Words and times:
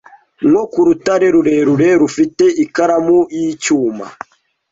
nko 0.47 0.63
ku 0.71 0.79
rutare 0.87 1.27
rurerure 1.35 1.87
rufite 2.01 2.43
ikaramu 2.63 3.17
yicyuma 3.37 4.05